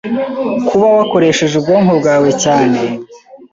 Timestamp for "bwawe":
1.99-2.29